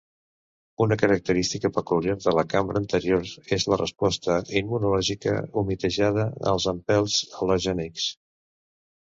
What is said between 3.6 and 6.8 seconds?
la resposta immunològica humitejada als